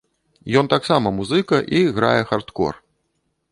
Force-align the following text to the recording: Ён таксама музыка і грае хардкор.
Ён 0.61 0.69
таксама 0.73 1.11
музыка 1.19 1.59
і 1.81 1.83
грае 1.99 2.17
хардкор. 2.33 2.73